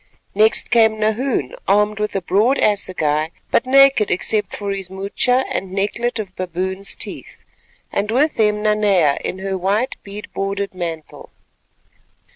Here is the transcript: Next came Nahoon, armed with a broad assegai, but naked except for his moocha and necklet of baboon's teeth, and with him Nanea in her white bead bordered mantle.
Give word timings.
Next 0.33 0.71
came 0.71 0.97
Nahoon, 0.99 1.55
armed 1.67 1.99
with 1.99 2.15
a 2.15 2.23
broad 2.23 2.57
assegai, 2.57 3.29
but 3.51 3.67
naked 3.67 4.09
except 4.09 4.55
for 4.55 4.71
his 4.71 4.89
moocha 4.89 5.45
and 5.47 5.71
necklet 5.71 6.17
of 6.17 6.35
baboon's 6.35 6.95
teeth, 6.95 7.45
and 7.91 8.09
with 8.09 8.39
him 8.39 8.63
Nanea 8.63 9.19
in 9.23 9.37
her 9.37 9.55
white 9.59 9.97
bead 10.01 10.27
bordered 10.33 10.73
mantle. 10.73 11.29